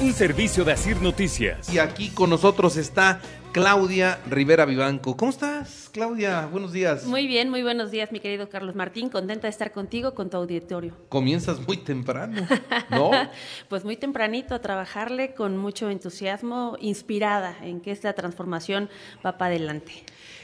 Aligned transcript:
Un 0.00 0.14
servicio 0.14 0.64
de 0.64 0.72
Asir 0.72 1.02
Noticias. 1.02 1.74
Y 1.74 1.80
aquí 1.80 2.10
con 2.10 2.30
nosotros 2.30 2.76
está 2.76 3.20
Claudia 3.52 4.20
Rivera 4.28 4.66
Vivanco. 4.66 5.16
¿Cómo 5.16 5.30
estás, 5.30 5.88
Claudia? 5.90 6.46
Buenos 6.46 6.72
días. 6.72 7.06
Muy 7.06 7.26
bien, 7.26 7.48
muy 7.48 7.62
buenos 7.62 7.90
días, 7.90 8.12
mi 8.12 8.20
querido 8.20 8.50
Carlos 8.50 8.74
Martín. 8.74 9.08
Contenta 9.08 9.46
de 9.46 9.50
estar 9.50 9.72
contigo, 9.72 10.14
con 10.14 10.28
tu 10.28 10.36
auditorio. 10.36 10.94
Comienzas 11.08 11.66
muy 11.66 11.78
temprano, 11.78 12.46
¿no? 12.90 13.10
pues 13.68 13.84
muy 13.84 13.96
tempranito 13.96 14.54
a 14.54 14.60
trabajarle 14.60 15.32
con 15.34 15.56
mucho 15.56 15.88
entusiasmo, 15.88 16.76
inspirada 16.80 17.56
en 17.62 17.80
que 17.80 17.90
esta 17.90 18.12
transformación 18.12 18.90
va 19.24 19.38
para 19.38 19.54
adelante. 19.54 19.92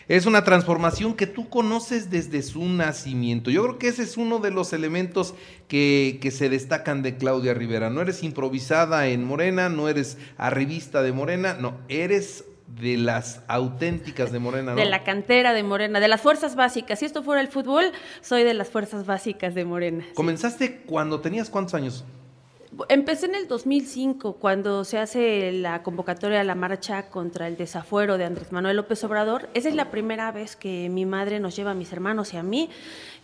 Es 0.09 0.27
una 0.27 0.45
transformación 0.45 1.15
que 1.15 1.27
tú 1.27 1.49
conoces 1.49 2.11
desde 2.11 2.43
su 2.43 2.65
nacimiento. 2.69 3.51
Yo 3.51 3.63
creo 3.65 3.79
que 3.79 3.89
ese 3.89 4.03
es 4.03 4.17
uno 4.17 4.39
de 4.39 4.51
los 4.51 4.73
elementos 4.73 5.35
que, 5.69 6.19
que, 6.21 6.31
se 6.31 6.49
destacan 6.49 7.03
de 7.03 7.17
Claudia 7.17 7.55
Rivera. 7.55 7.91
No 7.91 8.01
eres 8.01 8.23
improvisada 8.23 9.07
en 9.09 9.25
Morena, 9.25 9.69
no 9.69 9.89
eres 9.89 10.19
arribista 10.37 11.03
de 11.03 11.13
Morena, 11.13 11.55
no, 11.55 11.79
eres 11.89 12.45
de 12.67 12.97
las 12.97 13.43
auténticas 13.47 14.33
de 14.33 14.39
Morena, 14.39 14.73
¿no? 14.73 14.77
De 14.77 14.87
la 14.87 15.05
cantera 15.05 15.53
de 15.53 15.63
Morena, 15.63 16.01
de 16.01 16.09
las 16.09 16.21
fuerzas 16.21 16.57
básicas. 16.57 16.99
Si 16.99 17.05
esto 17.05 17.23
fuera 17.23 17.41
el 17.41 17.49
fútbol, 17.49 17.93
soy 18.21 18.43
de 18.43 18.55
las 18.55 18.69
fuerzas 18.69 19.07
básicas 19.07 19.55
de 19.55 19.65
Morena. 19.65 20.05
¿Comenzaste 20.15 20.67
sí. 20.67 20.81
cuando 20.87 21.21
tenías 21.21 21.51
cuántos 21.51 21.75
años? 21.75 22.05
Empecé 22.89 23.27
en 23.27 23.35
el 23.35 23.47
2005, 23.47 24.35
cuando 24.35 24.85
se 24.85 24.99
hace 24.99 25.53
la 25.53 25.83
convocatoria 25.83 26.41
a 26.41 26.45
la 26.45 26.55
marcha 26.55 27.09
contra 27.09 27.47
el 27.47 27.57
desafuero 27.57 28.19
de 28.19 28.25
Andrés 28.25 28.53
Manuel 28.53 28.77
López 28.77 29.05
Obrador. 29.05 29.49
Esa 29.55 29.69
es 29.69 29.75
la 29.75 29.91
primera 29.91 30.33
vez 30.33 30.57
que 30.57 30.89
mi 30.89 31.05
madre 31.07 31.41
nos 31.41 31.55
lleva 31.55 31.73
a 31.73 31.75
mis 31.75 31.93
hermanos 31.93 32.35
y 32.35 32.37
a 32.37 32.43
mí. 32.43 32.71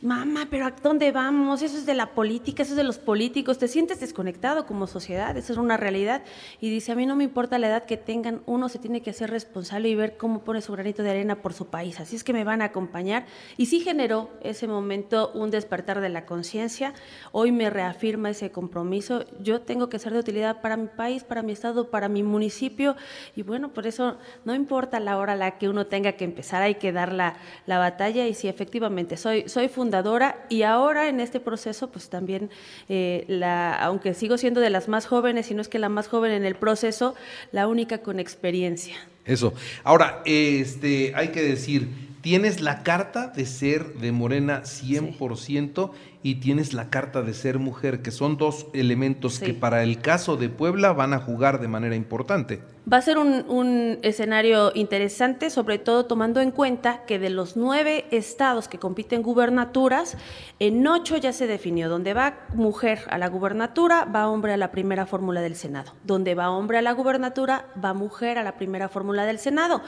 Mamá, 0.03 0.49
pero 0.51 0.67
¿a 0.67 0.71
dónde 0.71 1.13
vamos? 1.13 1.63
Eso 1.63 1.77
es 1.77 1.85
de 1.85 1.95
la 1.95 2.15
política, 2.15 2.63
eso 2.63 2.73
es 2.73 2.77
de 2.77 2.85
los 2.85 2.99
políticos. 2.99 3.59
Te 3.59 3.69
sientes 3.69 4.01
desconectado 4.01 4.67
como 4.67 4.87
sociedad, 4.87 5.37
eso 5.37 5.53
es 5.53 5.59
una 5.59 5.77
realidad. 5.77 6.23
Y 6.61 6.71
dice, 6.71 6.93
a 6.93 6.95
mí 6.95 7.05
no 7.05 7.17
me 7.17 7.25
importa 7.25 7.59
la 7.59 7.69
edad 7.69 7.85
que 7.85 7.97
tengan, 7.97 8.43
uno 8.47 8.69
se 8.69 8.79
tiene 8.79 9.03
que 9.03 9.11
hacer 9.11 9.31
responsable 9.31 9.89
y 9.89 9.95
ver 9.95 10.17
cómo 10.17 10.43
pone 10.45 10.63
su 10.63 10.73
granito 10.73 11.03
de 11.03 11.11
arena 11.11 11.43
por 11.43 11.53
su 11.53 11.67
país. 11.67 12.01
Así 12.01 12.17
es 12.17 12.25
que 12.25 12.33
me 12.33 12.45
van 12.45 12.63
a 12.63 12.67
acompañar. 12.67 13.27
Y 13.57 13.67
sí 13.67 13.81
generó 13.81 14.31
ese 14.43 14.67
momento 14.69 15.33
un 15.35 15.51
despertar 15.51 16.01
de 16.01 16.09
la 16.09 16.25
conciencia. 16.25 16.95
Hoy 17.33 17.53
me 17.53 17.69
reafirma 17.69 18.31
ese 18.31 18.51
compromiso 18.51 19.25
yo 19.43 19.61
tengo 19.61 19.89
que 19.89 19.99
ser 19.99 20.13
de 20.13 20.19
utilidad 20.19 20.61
para 20.61 20.77
mi 20.77 20.89
país, 20.89 21.25
para 21.25 21.43
mi 21.43 21.53
estado, 21.53 21.91
para 21.91 22.09
mi 22.09 22.23
municipio 22.23 22.97
y 23.37 23.43
bueno, 23.43 23.73
por 23.73 23.87
eso 23.87 24.19
no 24.45 24.55
importa 24.55 25.01
la 25.01 25.17
hora 25.19 25.35
a 25.35 25.37
la 25.37 25.59
que 25.59 25.69
uno 25.69 25.87
tenga 25.87 26.13
que 26.13 26.25
empezar, 26.25 26.63
hay 26.63 26.77
que 26.77 26.93
dar 26.93 27.13
la, 27.13 27.37
la 27.67 27.79
batalla 27.79 28.27
y 28.27 28.35
sí, 28.35 28.49
efectivamente, 28.49 29.17
soy, 29.17 29.49
soy 29.49 29.69
fundadora 29.69 30.47
y 30.49 30.63
ahora 30.63 31.09
en 31.09 31.21
este 31.21 31.41
proceso 31.41 31.91
pues 31.91 32.09
también, 32.09 32.51
eh, 32.89 33.25
la, 33.29 33.75
aunque 33.75 34.15
sigo 34.15 34.39
siendo 34.39 34.61
de 34.61 34.71
las 34.71 34.89
más 34.89 35.07
jóvenes 35.07 35.51
y 35.51 35.55
no 35.55 35.63
es 35.63 35.69
que 35.69 35.79
la 35.79 35.89
más 35.89 36.09
joven 36.09 36.33
en 36.33 36.45
el 36.45 36.55
proceso, 36.55 37.15
la 37.53 37.67
única 37.67 37.99
con 37.99 38.21
experiencia. 38.21 38.97
Eso. 39.25 39.53
Ahora, 39.85 40.23
este, 40.25 41.13
hay 41.15 41.29
que 41.29 41.43
decir, 41.43 41.89
tienes 42.21 42.61
la 42.61 42.83
carta 42.83 43.29
de 43.29 43.47
ser 43.47 43.95
de 43.95 44.13
Morena 44.13 44.63
100% 44.63 45.91
sí. 45.93 46.01
Y 46.23 46.37
tienes 46.37 46.75
la 46.75 46.91
carta 46.91 47.23
de 47.23 47.33
ser 47.33 47.59
mujer, 47.59 48.03
que 48.03 48.11
son 48.11 48.37
dos 48.37 48.67
elementos 48.75 49.37
sí. 49.37 49.47
que 49.47 49.55
para 49.55 49.83
el 49.83 50.01
caso 50.01 50.37
de 50.37 50.51
Puebla 50.51 50.93
van 50.93 51.15
a 51.15 51.19
jugar 51.19 51.61
de 51.61 51.69
manera 51.69 51.97
importante. 51.97 52.61
Va 52.91 52.99
a 52.99 53.03
ser 53.03 53.19
un, 53.19 53.45
un, 53.49 53.99
escenario 54.03 54.73
interesante, 54.75 55.49
sobre 55.49 55.79
todo 55.79 56.07
tomando 56.07 56.41
en 56.41 56.51
cuenta 56.51 57.05
que 57.07 57.19
de 57.19 57.31
los 57.31 57.57
nueve 57.57 58.07
estados 58.11 58.69
que 58.69 58.79
compiten 58.79 59.23
gubernaturas, 59.23 60.17
en 60.59 60.87
ocho 60.87 61.17
ya 61.17 61.33
se 61.33 61.47
definió. 61.47 61.89
Donde 61.89 62.15
va 62.15 62.41
mujer 62.55 63.01
a 63.09 63.17
la 63.17 63.29
gubernatura, 63.29 64.05
va 64.05 64.29
hombre 64.29 64.53
a 64.53 64.57
la 64.57 64.71
primera 64.71 65.07
fórmula 65.07 65.41
del 65.41 65.57
Senado. 65.57 65.93
Donde 66.05 66.35
va 66.35 66.51
hombre 66.51 66.79
a 66.79 66.83
la 66.83 66.93
gubernatura, 66.93 67.67
va 67.83 67.95
mujer 67.95 68.39
a 68.39 68.43
la 68.43 68.57
primera 68.57 68.89
fórmula 68.89 69.25
del 69.25 69.39
Senado. 69.39 69.83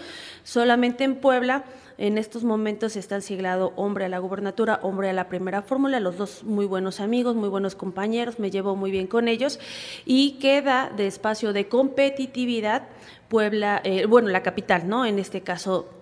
Solamente 0.45 1.05
en 1.05 1.17
Puebla, 1.17 1.65
en 2.03 2.19
estos 2.19 2.43
momentos 2.43 2.97
está 2.97 3.21
siglado 3.21 3.73
hombre 3.77 4.07
a 4.07 4.09
la 4.09 4.19
gubernatura, 4.19 4.81
hombre 4.83 5.09
a 5.09 5.13
la 5.13 5.29
primera 5.29 5.63
fórmula, 5.63 6.01
los 6.01 6.17
dos 6.17 6.43
muy 6.43 6.67
buenos 6.67 6.99
amigos, 6.99 7.37
muy 7.37 7.49
buenos 7.49 7.77
compañeros, 7.77 8.41
me 8.41 8.51
llevo 8.51 8.75
muy 8.75 8.91
bien 8.91 9.07
con 9.07 9.29
ellos 9.29 9.61
y 10.05 10.33
queda 10.41 10.91
de 10.97 11.07
espacio 11.07 11.53
de 11.53 11.69
competitividad 11.69 12.89
Puebla, 13.29 13.81
eh, 13.85 14.07
bueno, 14.07 14.31
la 14.31 14.43
capital, 14.43 14.89
¿no? 14.89 15.07
En 15.07 15.21
este 15.21 15.43
caso 15.43 16.02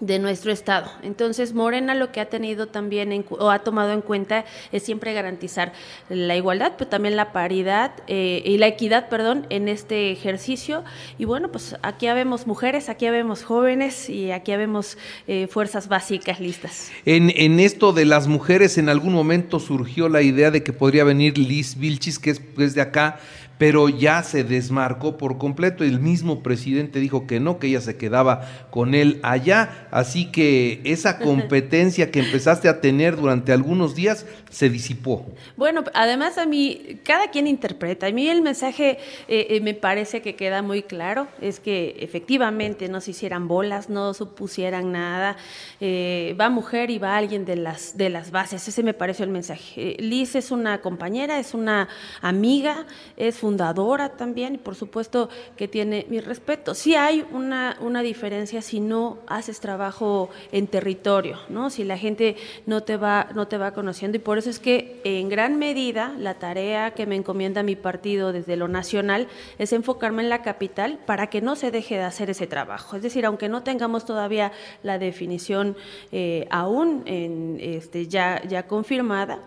de 0.00 0.18
nuestro 0.18 0.50
estado. 0.50 0.90
Entonces, 1.02 1.54
Morena 1.54 1.94
lo 1.94 2.10
que 2.10 2.20
ha 2.20 2.28
tenido 2.28 2.66
también 2.66 3.12
en, 3.12 3.24
o 3.28 3.50
ha 3.50 3.60
tomado 3.60 3.92
en 3.92 4.00
cuenta 4.00 4.44
es 4.72 4.82
siempre 4.82 5.12
garantizar 5.12 5.72
la 6.08 6.36
igualdad, 6.36 6.72
pero 6.76 6.88
también 6.88 7.16
la 7.16 7.32
paridad 7.32 7.92
eh, 8.06 8.42
y 8.44 8.58
la 8.58 8.66
equidad, 8.66 9.08
perdón, 9.08 9.46
en 9.50 9.68
este 9.68 10.10
ejercicio. 10.10 10.84
Y 11.18 11.26
bueno, 11.26 11.50
pues 11.52 11.76
aquí 11.82 12.06
vemos 12.06 12.46
mujeres, 12.46 12.88
aquí 12.88 13.08
vemos 13.10 13.44
jóvenes 13.44 14.08
y 14.08 14.30
aquí 14.30 14.56
vemos 14.56 14.96
eh, 15.26 15.46
fuerzas 15.48 15.88
básicas 15.88 16.40
listas. 16.40 16.90
En, 17.04 17.30
en, 17.36 17.60
esto 17.60 17.92
de 17.92 18.06
las 18.06 18.26
mujeres, 18.26 18.78
en 18.78 18.88
algún 18.88 19.12
momento 19.12 19.60
surgió 19.60 20.08
la 20.08 20.22
idea 20.22 20.50
de 20.50 20.62
que 20.62 20.72
podría 20.72 21.04
venir 21.04 21.36
Liz 21.36 21.76
Vilchis, 21.76 22.18
que 22.18 22.30
es, 22.30 22.40
que 22.40 22.64
es 22.64 22.74
de 22.74 22.80
acá, 22.80 23.20
pero 23.60 23.90
ya 23.90 24.22
se 24.22 24.42
desmarcó 24.42 25.18
por 25.18 25.36
completo. 25.36 25.84
El 25.84 26.00
mismo 26.00 26.42
presidente 26.42 26.98
dijo 26.98 27.26
que 27.26 27.40
no, 27.40 27.58
que 27.58 27.66
ella 27.66 27.82
se 27.82 27.98
quedaba 27.98 28.48
con 28.70 28.94
él 28.94 29.20
allá. 29.22 29.86
Así 29.90 30.32
que 30.32 30.80
esa 30.84 31.18
competencia 31.22 32.10
que 32.10 32.20
empezaste 32.20 32.70
a 32.70 32.80
tener 32.80 33.16
durante 33.16 33.52
algunos 33.52 33.94
días 33.94 34.24
se 34.48 34.70
disipó. 34.70 35.26
Bueno, 35.58 35.84
además 35.92 36.38
a 36.38 36.46
mí, 36.46 37.00
cada 37.04 37.30
quien 37.30 37.46
interpreta. 37.46 38.06
A 38.06 38.12
mí 38.12 38.30
el 38.30 38.40
mensaje 38.40 38.98
eh, 39.28 39.48
eh, 39.50 39.60
me 39.60 39.74
parece 39.74 40.22
que 40.22 40.36
queda 40.36 40.62
muy 40.62 40.82
claro. 40.82 41.28
Es 41.42 41.60
que 41.60 41.96
efectivamente 42.00 42.88
no 42.88 43.02
se 43.02 43.10
hicieran 43.10 43.46
bolas, 43.46 43.90
no 43.90 44.14
supusieran 44.14 44.90
nada. 44.90 45.36
Eh, 45.82 46.34
va 46.40 46.48
mujer 46.48 46.90
y 46.90 46.96
va 46.96 47.18
alguien 47.18 47.44
de 47.44 47.56
las, 47.56 47.98
de 47.98 48.08
las 48.08 48.30
bases. 48.30 48.66
Ese 48.66 48.82
me 48.82 48.94
pareció 48.94 49.26
el 49.26 49.30
mensaje. 49.30 49.98
Liz 49.98 50.34
es 50.34 50.50
una 50.50 50.80
compañera, 50.80 51.38
es 51.38 51.52
una 51.52 51.90
amiga, 52.22 52.86
es 53.18 53.42
fundadora 53.50 54.10
también 54.10 54.54
y 54.54 54.58
por 54.58 54.76
supuesto 54.76 55.28
que 55.56 55.66
tiene 55.66 56.06
mi 56.08 56.20
respeto. 56.20 56.72
Sí 56.72 56.94
hay 56.94 57.26
una, 57.32 57.76
una 57.80 58.00
diferencia 58.00 58.62
si 58.62 58.78
no 58.78 59.18
haces 59.26 59.58
trabajo 59.58 60.30
en 60.52 60.68
territorio, 60.68 61.36
¿no? 61.48 61.68
Si 61.68 61.82
la 61.82 61.98
gente 61.98 62.36
no 62.66 62.84
te 62.84 62.96
va 62.96 63.26
no 63.34 63.48
te 63.48 63.58
va 63.58 63.72
conociendo 63.72 64.16
y 64.16 64.20
por 64.20 64.38
eso 64.38 64.50
es 64.50 64.60
que 64.60 65.00
en 65.02 65.28
gran 65.28 65.58
medida 65.58 66.14
la 66.16 66.34
tarea 66.34 66.92
que 66.92 67.06
me 67.06 67.16
encomienda 67.16 67.64
mi 67.64 67.74
partido 67.74 68.32
desde 68.32 68.54
lo 68.54 68.68
nacional 68.68 69.26
es 69.58 69.72
enfocarme 69.72 70.22
en 70.22 70.28
la 70.28 70.42
capital 70.42 71.00
para 71.04 71.26
que 71.26 71.40
no 71.40 71.56
se 71.56 71.72
deje 71.72 71.96
de 71.96 72.04
hacer 72.04 72.30
ese 72.30 72.46
trabajo. 72.46 72.94
Es 72.94 73.02
decir, 73.02 73.26
aunque 73.26 73.48
no 73.48 73.64
tengamos 73.64 74.04
todavía 74.04 74.52
la 74.84 74.98
definición 74.98 75.76
eh, 76.12 76.46
aún 76.50 77.02
en, 77.06 77.58
este, 77.60 78.06
ya, 78.06 78.42
ya 78.46 78.68
confirmada, 78.68 79.40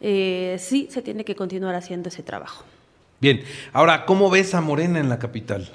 eh, 0.00 0.56
sí 0.58 0.88
se 0.90 1.02
tiene 1.02 1.22
que 1.22 1.34
continuar 1.34 1.74
haciendo 1.74 2.08
ese 2.08 2.22
trabajo. 2.22 2.64
Bien, 3.20 3.42
ahora, 3.72 4.04
¿cómo 4.04 4.30
ves 4.30 4.54
a 4.54 4.60
Morena 4.60 5.00
en 5.00 5.08
la 5.08 5.18
capital? 5.18 5.70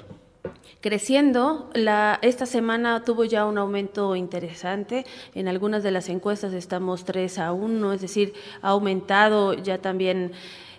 creciendo. 0.82 1.70
La, 1.74 2.18
esta 2.20 2.44
semana 2.44 3.04
tuvo 3.04 3.24
ya 3.24 3.46
un 3.46 3.56
aumento 3.56 4.14
interesante. 4.16 5.06
En 5.34 5.48
algunas 5.48 5.82
de 5.82 5.92
las 5.92 6.10
encuestas 6.10 6.52
estamos 6.52 7.04
3 7.06 7.38
a 7.38 7.52
1, 7.52 7.92
es 7.94 8.00
decir, 8.02 8.34
ha 8.60 8.70
aumentado 8.70 9.54
ya 9.54 9.78
también 9.78 10.32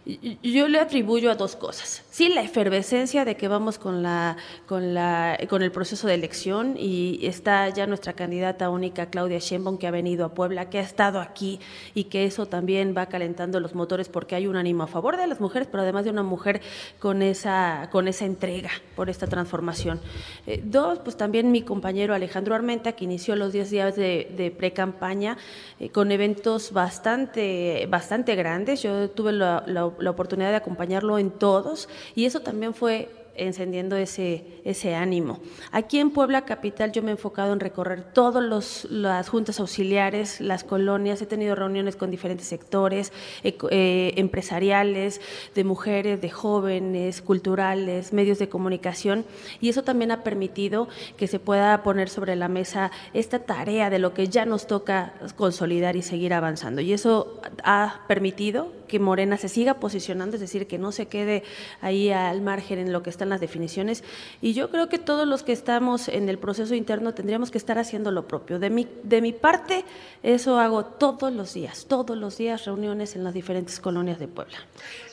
Yo 0.05 0.67
le 0.67 0.79
atribuyo 0.79 1.31
a 1.31 1.35
dos 1.35 1.55
cosas. 1.55 2.03
Sí, 2.11 2.27
la 2.27 2.41
efervescencia 2.41 3.23
de 3.23 3.37
que 3.37 3.47
vamos 3.47 3.79
con, 3.79 4.03
la, 4.03 4.35
con, 4.67 4.93
la, 4.93 5.39
con 5.49 5.61
el 5.63 5.71
proceso 5.71 6.07
de 6.07 6.13
elección 6.13 6.75
y 6.77 7.25
está 7.25 7.69
ya 7.69 7.87
nuestra 7.87 8.11
candidata 8.11 8.69
única, 8.69 9.05
Claudia 9.05 9.39
Sheinbaum, 9.39 9.77
que 9.77 9.87
ha 9.87 9.91
venido 9.91 10.25
a 10.25 10.33
Puebla, 10.33 10.69
que 10.69 10.79
ha 10.79 10.81
estado 10.81 11.21
aquí 11.21 11.61
y 11.93 12.05
que 12.05 12.25
eso 12.25 12.47
también 12.47 12.93
va 12.95 13.05
calentando 13.05 13.61
los 13.61 13.75
motores 13.75 14.09
porque 14.09 14.35
hay 14.35 14.45
un 14.45 14.57
ánimo 14.57 14.83
a 14.83 14.87
favor 14.87 15.15
de 15.15 15.25
las 15.25 15.39
mujeres, 15.39 15.69
pero 15.71 15.83
además 15.83 16.03
de 16.03 16.11
una 16.11 16.23
mujer 16.23 16.61
con 16.99 17.21
esa, 17.21 17.87
con 17.89 18.09
esa 18.09 18.25
entrega 18.25 18.71
por 18.97 19.09
esta 19.09 19.27
transformación. 19.27 20.01
Eh, 20.47 20.61
dos, 20.65 20.99
pues 20.99 21.15
también 21.15 21.49
mi 21.49 21.61
compañero 21.61 22.13
Alejandro 22.13 22.55
Armenta, 22.55 22.91
que 22.91 23.05
inició 23.05 23.37
los 23.37 23.53
10 23.53 23.69
días 23.69 23.95
de, 23.95 24.53
pre-campaña 24.57 25.37
eh, 25.79 25.89
con 25.89 26.11
eventos 26.11 26.73
bastante, 26.73 27.87
bastante 27.89 28.35
grandes. 28.35 28.83
Yo 28.83 29.09
tuve 29.09 29.31
la, 29.31 29.63
la 29.65 29.92
la 29.99 30.09
oportunidad 30.11 30.49
de 30.49 30.57
acompañarlo 30.57 31.17
en 31.17 31.31
todos. 31.31 31.89
Y 32.15 32.25
eso 32.25 32.41
también 32.41 32.73
fue 32.73 33.09
encendiendo 33.35 33.95
ese, 33.95 34.45
ese 34.63 34.95
ánimo. 34.95 35.39
Aquí 35.71 35.99
en 35.99 36.11
Puebla 36.11 36.45
Capital 36.45 36.91
yo 36.91 37.01
me 37.01 37.09
he 37.09 37.11
enfocado 37.11 37.53
en 37.53 37.59
recorrer 37.59 38.03
todas 38.03 38.85
las 38.89 39.29
juntas 39.29 39.59
auxiliares, 39.59 40.39
las 40.39 40.63
colonias, 40.63 41.21
he 41.21 41.25
tenido 41.25 41.55
reuniones 41.55 41.95
con 41.95 42.11
diferentes 42.11 42.47
sectores 42.47 43.11
eh, 43.43 44.13
empresariales, 44.17 45.21
de 45.55 45.63
mujeres, 45.63 46.21
de 46.21 46.29
jóvenes, 46.29 47.21
culturales, 47.21 48.13
medios 48.13 48.39
de 48.39 48.49
comunicación 48.49 49.25
y 49.61 49.69
eso 49.69 49.83
también 49.83 50.11
ha 50.11 50.23
permitido 50.23 50.87
que 51.17 51.27
se 51.27 51.39
pueda 51.39 51.83
poner 51.83 52.09
sobre 52.09 52.35
la 52.35 52.47
mesa 52.47 52.91
esta 53.13 53.39
tarea 53.39 53.89
de 53.89 53.99
lo 53.99 54.13
que 54.13 54.27
ya 54.27 54.45
nos 54.45 54.67
toca 54.67 55.13
consolidar 55.35 55.95
y 55.95 56.01
seguir 56.01 56.33
avanzando. 56.33 56.81
Y 56.81 56.93
eso 56.93 57.41
ha 57.63 58.01
permitido 58.07 58.71
que 58.87 58.99
Morena 58.99 59.37
se 59.37 59.49
siga 59.49 59.75
posicionando, 59.75 60.35
es 60.35 60.41
decir, 60.41 60.67
que 60.67 60.77
no 60.77 60.91
se 60.91 61.07
quede 61.07 61.43
ahí 61.81 62.11
al 62.11 62.41
margen 62.41 62.77
en 62.77 62.93
lo 62.93 63.01
que 63.01 63.09
está 63.09 63.22
las 63.25 63.41
definiciones. 63.41 64.03
Y 64.41 64.53
yo 64.53 64.69
creo 64.69 64.89
que 64.89 64.97
todos 64.97 65.27
los 65.27 65.43
que 65.43 65.51
estamos 65.51 66.07
en 66.07 66.29
el 66.29 66.37
proceso 66.37 66.75
interno 66.75 67.13
tendríamos 67.13 67.51
que 67.51 67.57
estar 67.57 67.77
haciendo 67.77 68.11
lo 68.11 68.27
propio. 68.27 68.59
De 68.59 68.69
mi, 68.69 68.87
de 69.03 69.21
mi 69.21 69.33
parte, 69.33 69.85
eso 70.21 70.59
hago 70.59 70.85
todos 70.85 71.33
los 71.33 71.53
días, 71.53 71.85
todos 71.87 72.17
los 72.17 72.37
días 72.37 72.65
reuniones 72.65 73.15
en 73.15 73.23
las 73.23 73.33
diferentes 73.33 73.79
colonias 73.79 74.19
de 74.19 74.27
Puebla. 74.27 74.57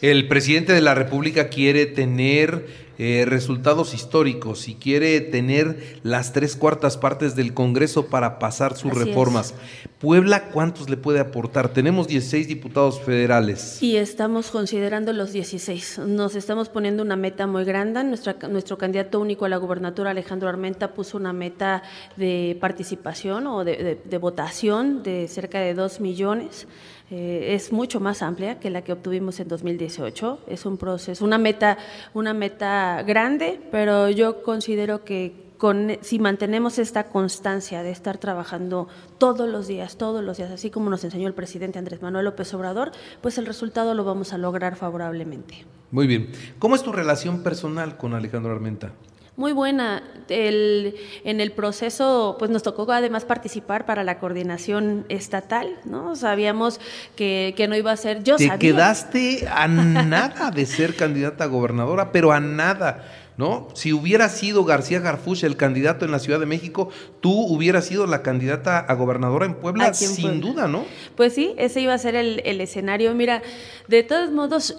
El 0.01 0.29
presidente 0.29 0.73
de 0.73 0.81
la 0.81 0.95
República 0.95 1.49
quiere 1.49 1.87
tener 1.87 2.90
eh, 3.03 3.25
resultados 3.25 3.95
históricos 3.95 4.69
y 4.69 4.75
quiere 4.75 5.23
tener 5.23 6.01
las 6.03 6.35
tres 6.35 6.55
cuartas 6.55 6.99
partes 6.99 7.35
del 7.35 7.55
Congreso 7.55 8.09
para 8.09 8.39
pasar 8.39 8.77
sus 8.77 8.93
reformas. 8.93 9.55
Puebla, 9.99 10.51
¿cuántos 10.51 10.91
le 10.91 10.99
puede 10.99 11.19
aportar? 11.19 11.73
Tenemos 11.73 12.09
16 12.09 12.47
diputados 12.47 13.01
federales. 13.01 13.83
Y 13.83 13.97
estamos 13.97 14.51
considerando 14.51 15.15
los 15.15 15.33
16. 15.33 16.01
Nos 16.09 16.35
estamos 16.35 16.69
poniendo 16.69 17.03
una 17.03 17.17
meta 17.17 17.47
muy 17.47 17.65
grande. 17.65 18.05
Nuestra, 18.05 18.37
nuestro 18.51 18.77
candidato 18.77 19.19
único 19.19 19.47
a 19.47 19.49
la 19.49 19.57
gubernatura, 19.57 20.11
Alejandro 20.11 20.51
Armenta, 20.51 20.93
puso 20.93 21.17
una 21.17 21.33
meta 21.33 21.83
de 22.19 22.59
participación 22.61 23.47
o 23.47 23.65
de, 23.65 23.99
de 24.05 24.19
votación 24.19 25.03
de 25.03 25.27
cerca 25.27 25.59
de 25.61 25.73
2 25.73 26.01
millones. 26.01 26.67
Eh, 27.11 27.55
es 27.55 27.73
mucho 27.73 27.99
más 27.99 28.23
amplia 28.23 28.61
que 28.61 28.71
la 28.71 28.83
que 28.83 28.93
obtuvimos 28.93 29.41
en 29.41 29.49
2018. 29.49 30.41
Es 30.47 30.65
un 30.65 30.77
proceso, 30.77 31.25
una 31.25 31.39
meta, 31.39 31.77
una 32.15 32.35
meta 32.35 33.03
grande, 33.03 33.61
pero 33.73 34.09
yo 34.09 34.43
considero 34.43 35.05
que 35.05 35.51
con, 35.59 35.99
si 36.01 36.19
mantenemos 36.19 36.79
esta 36.79 37.09
constancia 37.09 37.83
de 37.83 37.91
estar 37.91 38.17
trabajando 38.17 38.89
todos 39.19 39.49
los 39.49 39.67
días, 39.67 39.99
todos 39.99 40.25
los 40.25 40.39
días, 40.39 40.51
así 40.51 40.71
como 40.71 40.89
nos 40.89 41.05
enseñó 41.05 41.27
el 41.27 41.35
presidente 41.35 41.79
Andrés 41.79 42.01
Manuel 42.01 42.25
López 42.25 42.55
Obrador, 42.55 42.93
pues 43.21 43.37
el 43.37 43.45
resultado 43.45 43.93
lo 43.93 44.05
vamos 44.05 44.33
a 44.33 44.39
lograr 44.39 44.77
favorablemente. 44.77 45.67
Muy 45.91 46.07
bien. 46.07 46.31
¿Cómo 46.59 46.77
es 46.77 46.83
tu 46.83 46.93
relación 46.93 47.43
personal 47.43 47.97
con 47.97 48.15
Alejandro 48.15 48.53
Armenta? 48.53 48.93
Muy 49.41 49.55
buena. 49.55 50.03
El, 50.29 50.97
en 51.25 51.41
el 51.41 51.53
proceso, 51.53 52.37
pues 52.39 52.51
nos 52.51 52.63
tocó 52.63 52.93
además 52.93 53.25
participar 53.25 53.87
para 53.87 54.05
la 54.05 54.19
coordinación 54.19 55.07
estatal, 55.09 55.79
¿no? 55.87 56.15
Sabíamos 56.15 56.79
que, 57.17 57.55
que 57.57 57.67
no 57.67 57.75
iba 57.75 57.91
a 57.91 57.97
ser 57.97 58.23
yo. 58.23 58.37
Te 58.37 58.51
quedaste 58.59 59.49
a 59.51 59.67
nada 59.67 60.51
de 60.51 60.67
ser 60.67 60.95
candidata 60.95 61.45
a 61.45 61.47
gobernadora, 61.47 62.13
pero 62.13 62.33
a 62.33 62.41
nada. 62.41 63.03
¿No? 63.41 63.69
Si 63.73 63.95
hubiera 63.95 64.29
sido 64.29 64.65
García 64.65 65.01
Garfuch 65.01 65.45
el 65.45 65.57
candidato 65.57 66.05
en 66.05 66.11
la 66.11 66.19
Ciudad 66.19 66.39
de 66.39 66.45
México, 66.45 66.91
tú 67.23 67.33
hubieras 67.33 67.87
sido 67.87 68.07
la 68.07 68.23
candidata 68.23 68.79
a 68.79 68.95
gobernadora 68.95 69.47
en 69.47 69.55
Puebla, 69.55 69.95
sin 69.95 70.43
duda, 70.43 70.69
¿no? 70.69 70.85
Pues 71.17 71.33
sí, 71.33 71.55
ese 71.57 71.81
iba 71.81 71.95
a 71.95 71.99
ser 71.99 72.17
el, 72.17 72.61
escenario. 72.61 73.15
Mira, 73.15 73.43
de 73.89 74.03
todos 74.03 74.31
modos, 74.31 74.77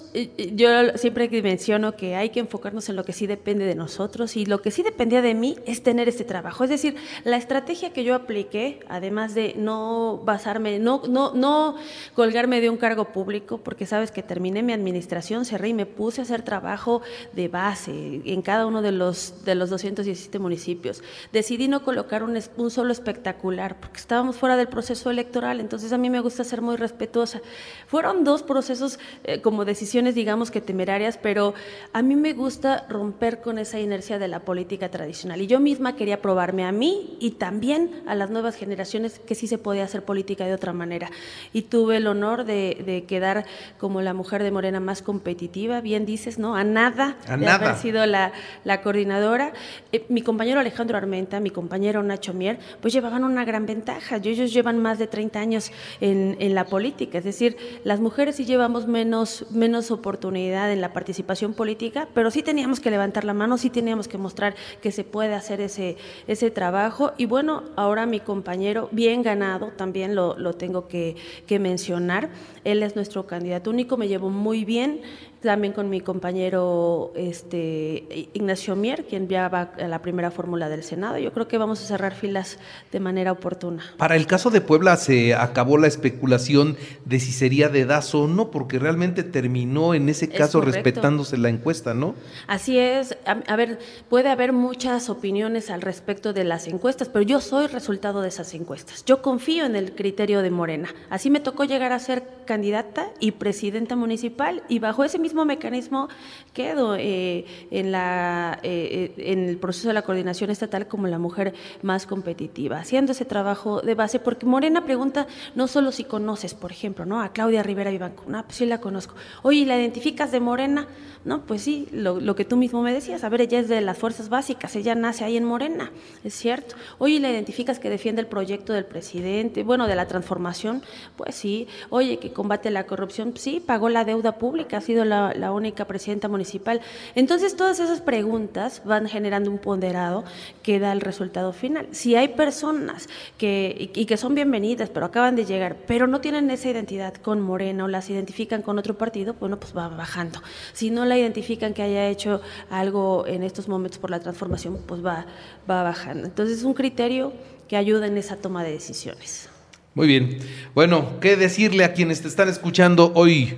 yo 0.54 0.70
siempre 0.96 1.28
menciono 1.42 1.96
que 1.96 2.16
hay 2.16 2.30
que 2.30 2.40
enfocarnos 2.40 2.88
en 2.88 2.98
lo 2.98 3.04
que 3.04 3.14
sí 3.14 3.26
depende 3.26 3.66
de 3.66 3.74
nosotros 3.74 4.38
y 4.38 4.46
lo 4.46 4.62
que 4.62 4.70
sí 4.70 4.84
dependía 4.84 5.24
de 5.24 5.34
mí 5.34 5.58
es 5.66 5.82
tener 5.82 6.08
este 6.08 6.24
trabajo. 6.24 6.64
Es 6.64 6.70
decir, 6.70 6.96
la 7.24 7.38
estrategia 7.38 7.94
que 7.94 8.04
yo 8.04 8.14
apliqué, 8.14 8.82
además 8.90 9.34
de 9.34 9.56
no 9.58 10.22
basarme, 10.24 10.78
no, 10.78 11.02
no, 11.10 11.34
no 11.34 11.78
colgarme 12.14 12.62
de 12.62 12.70
un 12.70 12.78
cargo 12.78 13.06
público, 13.06 13.58
porque 13.58 13.88
sabes 13.88 14.12
que 14.12 14.22
terminé 14.22 14.62
mi 14.62 14.74
administración, 14.74 15.46
cerré 15.46 15.70
y 15.70 15.74
me 15.74 15.88
puse 15.88 16.22
a 16.22 16.26
hacer 16.26 16.44
trabajo 16.44 17.02
de 17.34 17.48
base 17.48 18.22
en 18.24 18.44
cada 18.52 18.66
uno 18.66 18.82
de 18.82 18.92
los, 18.92 19.46
de 19.46 19.56
los 19.56 19.70
217 19.70 20.38
municipios. 20.38 21.02
Decidí 21.32 21.70
no 21.70 21.86
colocar 21.86 22.22
un, 22.22 22.38
un 22.58 22.70
solo 22.70 22.92
espectacular, 22.92 23.80
porque 23.80 23.98
estábamos 23.98 24.36
fuera 24.36 24.58
del 24.58 24.68
proceso 24.68 25.10
electoral, 25.10 25.62
entonces 25.62 25.94
a 25.94 25.98
mí 25.98 26.10
me 26.10 26.20
gusta 26.20 26.44
ser 26.44 26.62
muy 26.62 26.76
respetuosa. 26.76 27.40
Fueron 27.88 28.26
dos 28.26 28.44
procesos 28.44 29.00
eh, 29.24 29.40
como 29.40 29.64
decisiones, 29.64 30.16
digamos 30.16 30.52
que 30.52 30.60
temerarias, 30.60 31.18
pero 31.18 31.54
a 31.94 32.02
mí 32.02 32.18
me 32.18 32.34
gusta 32.34 32.86
romper 32.90 33.40
con 33.40 33.58
esa 33.58 33.80
inercia 33.80 34.20
de 34.20 34.28
la 34.28 34.42
política 34.42 34.90
tradicional. 34.90 35.40
Y 35.40 35.48
yo 35.48 35.62
misma 35.62 35.96
quería 35.96 36.22
probarme 36.22 36.66
a 36.66 36.74
mí 36.74 37.16
y 37.22 37.32
también 37.32 38.04
a 38.06 38.16
las 38.16 38.32
nuevas 38.32 38.58
generaciones 38.58 39.20
que 39.20 39.34
sí 39.34 39.48
se 39.48 39.60
podía 39.60 39.86
hacer 39.86 40.04
política 40.04 40.46
de 40.46 40.54
otra 40.54 40.74
manera. 40.74 41.10
Y 41.54 41.62
tuve 41.62 41.96
el 41.96 42.08
honor 42.08 42.44
de, 42.44 42.84
de 42.86 43.06
quedar 43.06 43.46
como 43.78 44.02
la 44.02 44.14
mujer 44.14 44.44
de 44.44 44.52
Morena 44.52 44.82
más 44.82 45.02
competitiva, 45.02 45.80
bien 45.80 46.06
dices, 46.06 46.38
¿no? 46.38 46.58
A 46.58 46.66
nada 46.66 47.16
a 47.26 47.38
de 47.38 47.46
nada. 47.46 47.56
haber 47.56 47.76
sido 47.78 48.06
la, 48.06 48.31
la 48.64 48.82
coordinadora. 48.82 49.54
Eh, 49.92 50.06
mi 50.10 50.22
compañero 50.22 50.60
Alejandro 50.60 50.98
Armenta, 50.98 51.40
mi 51.40 51.50
compañero 51.50 52.04
Nacho 52.04 52.34
Mier, 52.34 52.60
pues 52.82 52.94
llevaban 52.94 53.24
una 53.24 53.46
gran 53.46 53.66
ventaja. 53.66 54.18
Ellos 54.18 54.54
llevan 54.54 54.80
más 54.80 55.00
de 55.00 55.08
30 55.08 55.40
años 55.40 55.72
en, 56.00 56.38
en 56.40 56.56
la 56.56 56.66
política, 56.66 57.18
es 57.18 57.24
decir, 57.24 57.58
las 57.84 58.00
mujeres 58.00 58.36
sí 58.36 58.46
llevamos 58.46 58.88
menos, 58.88 59.46
menos 59.52 59.92
oportunidad 59.92 60.72
en 60.72 60.82
la 60.82 60.94
participación 60.94 61.54
política, 61.54 62.08
pero 62.14 62.32
sí 62.32 62.44
teníamos 62.44 62.80
que 62.80 62.92
levantar 62.92 63.24
la 63.24 63.34
mano, 63.34 63.58
sí 63.58 63.70
teníamos 63.70 64.08
que 64.08 64.18
mostrar 64.18 64.56
que 64.82 64.92
se 64.92 65.04
puede 65.04 65.34
hacer 65.34 65.62
ese, 65.62 65.98
ese 66.28 66.52
trabajo. 66.52 67.14
Y 67.18 67.26
bueno, 67.26 67.64
ahora 67.76 68.06
mi 68.06 68.20
compañero, 68.20 68.90
bien 68.92 69.24
ganado, 69.24 69.72
también 69.76 70.16
lo, 70.16 70.38
lo 70.38 70.54
tengo 70.54 70.88
que, 70.88 71.16
que 71.48 71.60
mencionar. 71.60 72.30
Él 72.64 72.84
es 72.84 72.96
nuestro 72.96 73.28
candidato 73.28 73.70
único, 73.70 73.98
me 73.98 74.08
llevo 74.08 74.30
muy 74.30 74.66
bien 74.66 75.02
también 75.42 75.74
con 75.74 75.90
mi 75.90 76.02
compañero 76.02 77.12
este, 77.16 78.30
Ignacio 78.34 78.76
Mier, 78.76 79.06
quien 79.06 79.28
ya 79.28 79.50
va 79.50 79.72
a 79.78 79.88
la 79.88 80.02
primera 80.02 80.32
fórmula 80.32 80.70
del 80.70 80.84
Senado. 80.84 81.18
Yo 81.18 81.34
creo 81.34 81.48
que 81.48 81.58
vamos 81.58 81.82
a 81.82 81.88
cerrar 81.88 82.14
filas 82.14 82.60
de 82.92 83.00
manera 83.00 83.32
oportuna. 83.32 83.84
Para 83.98 84.16
el 84.16 84.28
caso 84.28 84.50
de 84.52 84.62
Puebla 84.62 84.98
se 84.98 85.34
acabó 85.34 85.78
la 85.78 85.88
especulación 85.88 86.78
de 87.06 87.20
si 87.20 87.32
sería 87.32 87.70
de 87.70 87.86
Dazo 87.86 88.24
o 88.24 88.28
no, 88.28 88.52
porque 88.52 88.78
realmente 88.78 89.24
terminó 89.24 89.94
en 89.94 90.10
ese 90.10 90.30
caso 90.30 90.62
respetándose 90.62 91.38
la 91.38 91.50
encuesta, 91.50 91.94
¿no? 91.94 92.14
Así 92.48 92.78
es. 92.78 93.18
A, 93.26 93.32
a, 93.48 93.56
ver, 93.56 93.80
puede 94.10 94.30
haber 94.30 94.54
muchas 94.54 95.10
opiniones 95.10 95.70
al 95.70 95.82
respecto 95.82 96.34
de 96.34 96.44
las 96.44 96.68
encuestas, 96.68 97.10
pero 97.10 97.24
yo 97.24 97.42
soy 97.42 97.68
resultado 97.68 98.22
de 98.22 98.28
esas 98.28 98.54
encuestas. 98.54 99.04
Yo 99.06 99.22
confío 99.22 99.66
en 99.66 99.76
el 99.76 99.96
criterio 99.96 100.42
de 100.42 100.52
Morena. 100.52 100.90
Así 101.10 101.30
me 101.30 101.40
tocó 101.40 101.64
llegar 101.64 101.92
a 101.94 102.00
ser 102.00 102.24
candidata 102.46 103.08
y 103.20 103.32
presidenta 103.32 103.96
municipal 103.96 104.64
y 104.68 104.80
bajo 104.80 105.04
ese 105.04 105.18
mismo 105.18 105.31
mecanismo 105.34 106.08
quedo 106.54 106.96
eh, 106.96 107.46
en, 107.72 107.92
la, 107.92 108.60
eh, 108.64 109.14
en 109.18 109.50
el 109.50 109.58
proceso 109.58 109.88
de 109.88 109.94
la 109.94 110.02
coordinación 110.02 110.50
estatal 110.50 110.88
como 110.88 111.08
la 111.08 111.20
mujer 111.20 111.54
más 111.82 112.06
competitiva, 112.06 112.80
haciendo 112.80 113.14
ese 113.14 113.26
trabajo 113.26 113.82
de 113.82 113.96
base, 113.96 114.20
porque 114.20 114.46
Morena 114.46 114.84
pregunta 114.84 115.28
no 115.56 115.68
solo 115.68 115.92
si 115.92 116.04
conoces, 116.04 116.54
por 116.54 116.72
ejemplo, 116.72 117.06
¿no? 117.06 117.22
a 117.22 117.30
Claudia 117.30 117.64
Rivera 117.64 117.92
Vivanco, 117.92 118.24
no, 118.28 118.44
pues 118.44 118.58
sí 118.58 118.66
la 118.66 118.80
conozco. 118.80 119.16
Oye, 119.44 119.66
¿la 119.66 119.78
identificas 119.78 120.32
de 120.32 120.40
Morena? 120.40 120.88
No, 121.24 121.46
pues 121.46 121.62
sí, 121.62 121.88
lo, 121.92 122.20
lo, 122.20 122.36
que 122.36 122.46
tú 122.46 122.58
mismo 122.58 122.82
me 122.82 122.92
decías, 122.92 123.24
a 123.24 123.30
ver, 123.30 123.42
ella 123.42 123.60
es 123.60 123.68
de 123.68 123.80
las 123.82 123.98
fuerzas 123.98 124.30
básicas, 124.30 124.76
ella 124.76 124.96
nace 124.96 125.24
ahí 125.24 125.38
en 125.38 125.44
Morena, 125.44 125.92
es 126.24 126.34
cierto. 126.34 126.76
Oye, 126.98 127.20
¿la 127.20 127.30
identificas 127.30 127.78
que 127.78 127.92
defiende 127.92 128.22
el 128.22 128.28
proyecto 128.28 128.74
del 128.74 128.86
presidente, 128.86 129.64
bueno, 129.64 129.88
de 129.88 129.96
la 129.96 130.08
transformación? 130.08 130.82
Pues 131.18 131.36
sí. 131.36 131.68
Oye, 131.90 132.18
que 132.18 132.34
combate 132.34 132.72
la 132.72 132.86
corrupción, 132.86 133.34
sí, 133.36 133.62
pagó 133.64 133.90
la 133.90 134.04
deuda 134.04 134.38
pública, 134.38 134.78
ha 134.78 134.82
sido 134.82 135.06
la 135.06 135.21
la, 135.36 135.52
única 135.52 135.86
presidenta 135.86 136.28
municipal. 136.28 136.82
Entonces 137.16 137.56
todas 137.56 137.80
esas 137.80 138.02
preguntas 138.02 138.82
van 138.86 139.08
generando 139.08 139.52
un 139.52 139.58
ponderado 139.58 140.24
que 140.64 140.80
da 140.80 140.92
el 140.92 141.02
resultado 141.02 141.54
final. 141.54 141.88
Si 141.92 142.16
hay 142.16 142.30
personas 142.30 143.10
que, 143.38 143.92
y, 143.94 144.02
y 144.02 144.06
que 144.06 144.18
son 144.18 144.36
bienvenidas, 144.36 144.90
pero 144.90 145.06
acaban 145.06 145.36
de 145.36 145.46
llegar, 145.46 145.78
pero 145.88 146.08
no 146.08 146.22
tienen 146.22 146.50
esa 146.52 146.70
identidad 146.70 147.14
con 147.16 147.42
Morena 147.42 147.86
o 147.86 147.88
las 147.88 148.10
identifican 148.10 148.62
con 148.62 148.80
otro 148.80 148.98
partido, 148.98 149.36
bueno, 149.40 149.60
pues 149.60 149.76
va 149.76 149.88
bajando. 149.90 150.42
Si 150.74 150.90
no 150.90 151.06
la 151.06 151.18
identifican 151.18 151.74
que 151.74 151.84
haya 151.84 152.08
hecho 152.08 152.42
algo 152.70 153.26
en 153.28 153.44
estos 153.44 153.68
momentos 153.68 154.00
por 154.00 154.10
la 154.10 154.20
transformación, 154.20 154.80
pues 154.86 155.06
va, 155.06 155.26
va 155.70 155.84
bajando. 155.84 156.28
Entonces 156.28 156.60
es 156.60 156.64
un 156.64 156.74
criterio 156.74 157.34
que 157.68 157.78
ayuda 157.78 158.08
en 158.08 158.18
esa 158.18 158.36
toma 158.36 158.64
de 158.64 158.72
decisiones. 158.72 159.50
Muy 159.94 160.08
bien. 160.08 160.40
Bueno, 160.74 161.20
¿qué 161.20 161.36
decirle 161.36 161.84
a 161.84 161.94
quienes 161.94 162.22
te 162.22 162.28
están 162.28 162.48
escuchando 162.50 163.12
hoy? 163.16 163.58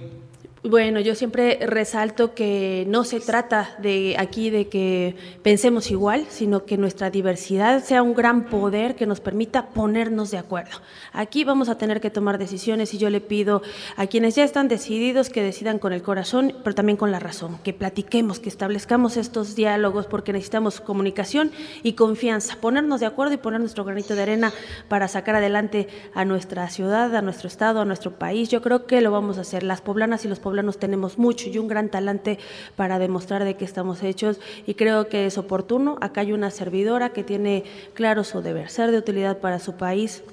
Bueno, 0.65 1.01
yo 1.01 1.13
siempre 1.13 1.59
resalto 1.67 2.33
que 2.33 2.85
no 2.87 3.03
se 3.03 3.19
trata 3.19 3.75
de 3.79 4.15
aquí 4.17 4.49
de 4.49 4.69
que 4.69 5.13
pensemos 5.41 5.91
igual, 5.91 6.25
sino 6.29 6.63
que 6.63 6.77
nuestra 6.77 7.09
diversidad 7.09 7.83
sea 7.83 8.01
un 8.01 8.13
gran 8.13 8.45
poder 8.45 8.95
que 8.95 9.05
nos 9.05 9.19
permita 9.19 9.71
ponernos 9.71 10.31
de 10.31 10.37
acuerdo. 10.37 10.77
Aquí 11.11 11.43
vamos 11.43 11.67
a 11.67 11.77
tener 11.77 11.99
que 11.99 12.09
tomar 12.09 12.37
decisiones 12.37 12.93
y 12.93 12.97
yo 12.97 13.09
le 13.09 13.19
pido 13.19 13.61
a 13.97 14.07
quienes 14.07 14.35
ya 14.35 14.45
están 14.45 14.69
decididos 14.69 15.29
que 15.29 15.43
decidan 15.43 15.79
con 15.79 15.91
el 15.91 16.01
corazón, 16.01 16.53
pero 16.63 16.73
también 16.73 16.95
con 16.95 17.11
la 17.11 17.19
razón, 17.19 17.57
que 17.61 17.73
platiquemos, 17.73 18.39
que 18.39 18.47
establezcamos 18.47 19.17
estos 19.17 19.57
diálogos 19.57 20.07
porque 20.07 20.31
necesitamos 20.31 20.79
comunicación 20.79 21.51
y 21.83 21.93
confianza, 21.93 22.55
ponernos 22.61 23.01
de 23.01 23.07
acuerdo 23.07 23.33
y 23.33 23.37
poner 23.37 23.59
nuestro 23.59 23.83
granito 23.83 24.15
de 24.15 24.21
arena 24.21 24.53
para 24.87 25.09
sacar 25.09 25.35
adelante 25.35 25.89
a 26.13 26.23
nuestra 26.23 26.69
ciudad, 26.69 27.13
a 27.17 27.21
nuestro 27.21 27.49
estado, 27.49 27.81
a 27.81 27.85
nuestro 27.85 28.11
país. 28.11 28.47
Yo 28.47 28.61
creo 28.61 28.85
que 28.87 29.01
lo 29.01 29.11
vamos 29.11 29.37
a 29.37 29.41
hacer. 29.41 29.63
Las 29.63 29.81
poblanas 29.81 30.23
y 30.23 30.29
los 30.29 30.39
poblanos 30.39 30.52
tenemos 30.77 31.17
mucho 31.17 31.49
y 31.49 31.57
un 31.57 31.67
gran 31.67 31.89
talante 31.89 32.37
para 32.75 32.99
demostrar 32.99 33.43
de 33.43 33.55
qué 33.55 33.65
estamos 33.65 34.03
hechos 34.03 34.39
y 34.67 34.75
creo 34.75 35.09
que 35.09 35.25
es 35.25 35.37
oportuno. 35.37 35.97
Acá 36.01 36.21
hay 36.21 36.33
una 36.33 36.51
servidora 36.51 37.09
que 37.09 37.23
tiene 37.23 37.63
claro 37.93 38.23
su 38.23 38.41
deber 38.41 38.69
ser 38.69 38.91
de 38.91 38.97
utilidad 38.97 39.39
para 39.39 39.59
su 39.59 39.73
país 39.73 40.23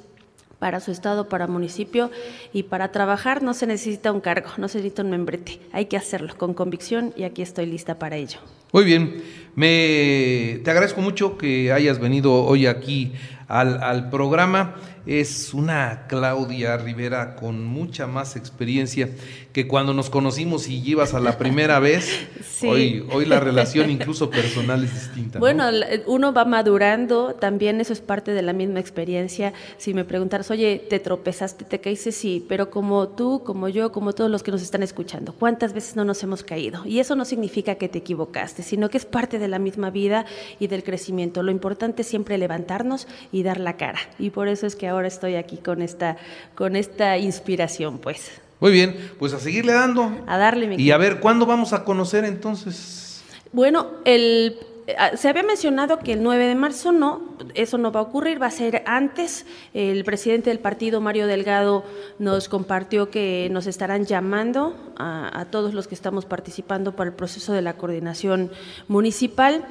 para 0.60 0.78
su 0.78 0.92
estado, 0.92 1.28
para 1.28 1.48
municipio 1.48 2.10
y 2.52 2.64
para 2.64 2.92
trabajar 2.92 3.42
no 3.42 3.54
se 3.54 3.66
necesita 3.66 4.12
un 4.12 4.20
cargo, 4.20 4.50
no 4.58 4.68
se 4.68 4.78
necesita 4.78 5.02
un 5.02 5.10
membrete, 5.10 5.58
hay 5.72 5.86
que 5.86 5.96
hacerlo 5.96 6.34
con 6.36 6.54
convicción 6.54 7.12
y 7.16 7.24
aquí 7.24 7.42
estoy 7.42 7.66
lista 7.66 7.98
para 7.98 8.16
ello. 8.16 8.38
Muy 8.72 8.84
bien, 8.84 9.24
me 9.56 10.60
te 10.62 10.70
agradezco 10.70 11.00
mucho 11.00 11.36
que 11.36 11.72
hayas 11.72 11.98
venido 11.98 12.44
hoy 12.44 12.66
aquí 12.66 13.12
al, 13.48 13.82
al 13.82 14.10
programa. 14.10 14.76
Es 15.06 15.54
una 15.54 16.06
Claudia 16.08 16.76
Rivera 16.76 17.36
con 17.36 17.64
mucha 17.64 18.06
más 18.06 18.36
experiencia 18.36 19.08
que 19.52 19.66
cuando 19.66 19.94
nos 19.94 20.10
conocimos 20.10 20.68
y 20.68 20.76
ibas 20.88 21.14
a 21.14 21.20
la 21.20 21.38
primera 21.38 21.80
vez. 21.80 22.28
Sí. 22.44 22.66
Hoy, 22.66 23.06
hoy 23.12 23.24
la 23.26 23.40
relación 23.40 23.90
incluso 23.90 24.30
personal 24.30 24.84
es 24.84 24.92
distinta. 24.92 25.38
¿no? 25.38 25.40
Bueno, 25.40 25.70
la- 25.70 25.86
uno 26.06 26.32
va 26.32 26.44
madurando, 26.44 27.34
también 27.34 27.80
eso 27.80 27.92
es 27.92 28.00
parte 28.00 28.32
de 28.32 28.42
la 28.42 28.52
misma 28.52 28.78
experiencia. 28.80 29.52
Si 29.78 29.94
me 29.94 30.04
preguntaras, 30.04 30.50
oye, 30.50 30.84
te 30.88 31.00
tropezaste, 31.00 31.64
te 31.64 31.80
caíste, 31.80 32.12
sí, 32.12 32.44
pero 32.48 32.70
como 32.70 33.08
tú, 33.08 33.42
como 33.44 33.68
yo, 33.68 33.90
como 33.92 34.12
todos 34.12 34.30
los 34.30 34.42
que 34.42 34.50
nos 34.50 34.62
están 34.62 34.82
escuchando, 34.82 35.32
¿cuántas 35.32 35.72
veces 35.72 35.96
no 35.96 36.04
nos 36.04 36.22
hemos 36.22 36.44
caído? 36.44 36.82
Y 36.84 37.00
eso 37.00 37.16
no 37.16 37.24
significa 37.24 37.74
que 37.76 37.88
te 37.88 37.98
equivocaste, 37.98 38.62
sino 38.62 38.90
que 38.90 38.98
es 38.98 39.06
parte 39.06 39.38
de 39.38 39.48
la 39.48 39.58
misma 39.58 39.90
vida 39.90 40.26
y 40.60 40.66
del 40.68 40.84
crecimiento. 40.84 41.42
Lo 41.42 41.50
importante 41.50 42.02
es 42.02 42.08
siempre 42.08 42.38
levantarnos 42.38 43.08
y 43.32 43.42
dar 43.42 43.58
la 43.58 43.76
cara. 43.76 43.98
Y 44.18 44.30
por 44.30 44.46
eso 44.48 44.66
es 44.66 44.76
que 44.76 44.89
ahora 44.90 45.08
estoy 45.08 45.36
aquí 45.36 45.56
con 45.56 45.82
esta, 45.82 46.16
con 46.54 46.76
esta 46.76 47.16
inspiración, 47.18 47.98
pues. 47.98 48.30
Muy 48.60 48.72
bien, 48.72 48.94
pues 49.18 49.32
a 49.32 49.38
seguirle 49.38 49.72
dando. 49.72 50.12
A 50.26 50.36
darle, 50.36 50.66
mi 50.66 50.76
Y 50.76 50.90
a 50.90 50.98
ver, 50.98 51.20
¿cuándo 51.20 51.46
vamos 51.46 51.72
a 51.72 51.84
conocer 51.84 52.24
entonces? 52.26 53.22
Bueno, 53.52 53.86
el, 54.04 54.58
eh, 54.86 54.94
se 55.16 55.28
había 55.28 55.42
mencionado 55.42 55.98
que 55.98 56.12
el 56.12 56.22
9 56.22 56.46
de 56.46 56.54
marzo 56.54 56.92
no, 56.92 57.36
eso 57.54 57.78
no 57.78 57.90
va 57.90 58.00
a 58.00 58.02
ocurrir, 58.02 58.40
va 58.40 58.46
a 58.46 58.50
ser 58.50 58.82
antes. 58.86 59.46
El 59.72 60.04
presidente 60.04 60.50
del 60.50 60.58
partido, 60.58 61.00
Mario 61.00 61.26
Delgado, 61.26 61.84
nos 62.18 62.50
compartió 62.50 63.10
que 63.10 63.48
nos 63.50 63.66
estarán 63.66 64.04
llamando 64.04 64.76
a, 64.96 65.40
a 65.40 65.46
todos 65.46 65.72
los 65.72 65.88
que 65.88 65.94
estamos 65.94 66.26
participando 66.26 66.94
para 66.94 67.08
el 67.08 67.16
proceso 67.16 67.54
de 67.54 67.62
la 67.62 67.74
coordinación 67.74 68.50
municipal 68.88 69.64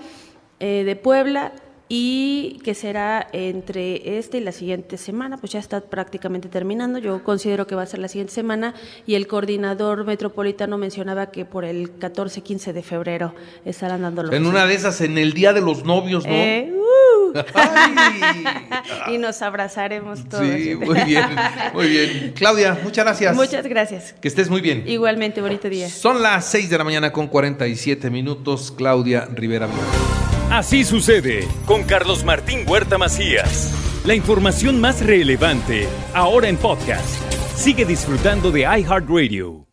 eh, 0.60 0.84
de 0.84 0.96
Puebla 0.98 1.54
y 1.91 2.60
que 2.63 2.75
será 2.75 3.27
entre 3.34 4.19
esta 4.19 4.38
y 4.38 4.41
la 4.41 4.51
siguiente 4.51 4.98
semana, 4.98 5.38
pues 5.38 5.51
ya 5.51 5.60
está 5.60 5.81
prácticamente 5.81 6.48
terminando, 6.48 7.00
yo 7.00 7.24
considero 7.24 7.65
que 7.65 7.74
va 7.74 7.81
a 7.81 7.88
ser 7.88 8.00
la 8.00 8.08
siguiente 8.08 8.31
semana 8.31 8.75
y 9.08 9.15
el 9.15 9.25
coordinador 9.25 10.05
metropolitano 10.05 10.77
mencionaba 10.77 11.31
que 11.31 11.46
por 11.46 11.65
el 11.65 12.00
14-15 12.00 12.74
de 12.74 12.84
febrero 12.84 13.34
estarán 13.65 14.03
dando 14.03 14.22
los 14.22 14.34
En 14.34 14.46
una 14.46 14.67
de 14.67 14.75
esas, 14.75 15.01
en 15.01 15.17
el 15.17 15.34
Día 15.34 15.51
de 15.51 15.62
los 15.62 15.84
Novios, 15.84 16.25
¿no? 16.25 16.31
Eh, 16.31 16.72
uh. 16.72 17.34
Y 19.12 19.17
nos 19.17 19.41
abrazaremos 19.41 20.27
todos. 20.29 20.46
Sí, 20.46 20.75
muy 20.75 21.00
bien, 21.05 21.25
muy 21.74 21.88
bien. 21.88 22.34
Claudia, 22.36 22.79
muchas 22.84 23.05
gracias. 23.05 23.36
Muchas 23.36 23.65
gracias. 23.65 24.13
Que 24.22 24.27
estés 24.27 24.50
muy 24.50 24.62
bien. 24.62 24.84
Igualmente, 24.88 25.41
bonito 25.41 25.69
día. 25.69 25.89
Son 25.89 26.22
las 26.22 26.46
6 26.46 26.69
de 26.69 26.77
la 26.77 26.84
mañana 26.84 27.12
con 27.12 27.27
47 27.27 28.10
minutos. 28.10 28.72
Claudia 28.75 29.27
Rivera. 29.31 29.67
Así 30.51 30.84
sucede 30.84 31.48
con 31.68 31.84
Carlos 31.84 32.24
Martín 32.24 32.68
Huerta 32.68 32.98
Macías. 32.98 33.72
La 34.03 34.15
información 34.15 34.82
más 34.82 35.00
relevante 35.06 35.88
ahora 36.15 36.50
en 36.50 36.58
podcast. 36.58 37.22
Sigue 37.56 37.86
disfrutando 37.86 38.50
de 38.50 38.62
iHeartRadio. 38.62 39.68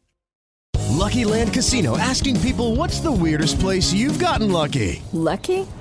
Lucky 0.90 1.25
Land 1.25 1.54
Casino 1.54 1.97
asking 1.97 2.38
people 2.40 2.76
what's 2.76 3.00
the 3.00 3.11
weirdest 3.11 3.59
place 3.59 3.95
you've 3.95 4.23
gotten 4.23 4.52
lucky? 4.52 5.02
Lucky? 5.14 5.66